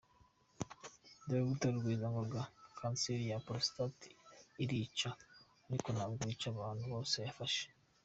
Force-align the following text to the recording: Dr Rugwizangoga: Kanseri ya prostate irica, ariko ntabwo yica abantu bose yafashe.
Dr 1.29 1.71
Rugwizangoga: 1.73 2.41
Kanseri 2.77 3.23
ya 3.31 3.39
prostate 3.45 4.07
irica, 4.63 5.09
ariko 5.67 5.87
ntabwo 5.95 6.19
yica 6.29 6.47
abantu 6.53 6.83
bose 6.93 7.15
yafashe. 7.27 7.65